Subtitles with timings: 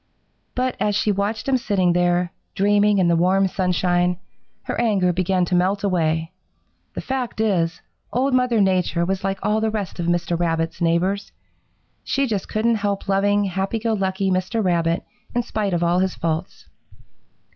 [0.55, 4.17] But as she watched him sitting there, dreaming in the warm sunshine,
[4.63, 6.31] her anger began to melt away.
[6.95, 10.35] The fact is, Old Mother Nature was like all the rest of Mr.
[10.39, 11.31] Rabbit's neighbors
[12.03, 14.63] she just couldn't help loving happy go lucky Mr.
[14.65, 15.03] Rabbit
[15.35, 16.65] in spite of all his faults.